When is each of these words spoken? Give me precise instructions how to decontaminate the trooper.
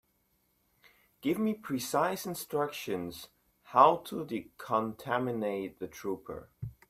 Give 1.21 1.37
me 1.37 1.53
precise 1.53 2.25
instructions 2.25 3.27
how 3.65 3.97
to 4.07 4.25
decontaminate 4.25 5.77
the 5.77 5.87
trooper. 5.87 6.49